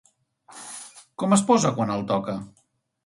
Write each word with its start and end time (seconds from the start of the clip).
Com 1.23 1.35
es 1.37 1.43
posa 1.51 1.73
quan 1.77 1.93
el 1.97 2.03
toca? 2.13 2.37